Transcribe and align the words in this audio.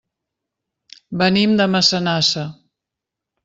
Venim 1.23 1.55
de 1.61 1.69
Massanassa. 1.77 2.51